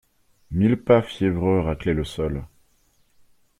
Mille 0.49 0.77
pas 0.83 1.03
fiévreux 1.03 1.59
raclaient 1.59 1.93
le 1.93 2.03
sol. 2.03 2.47